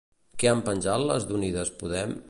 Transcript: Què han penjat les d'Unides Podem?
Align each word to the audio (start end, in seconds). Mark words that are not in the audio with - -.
Què 0.43 0.49
han 0.51 0.63
penjat 0.69 1.05
les 1.11 1.29
d'Unides 1.33 1.75
Podem? 1.83 2.19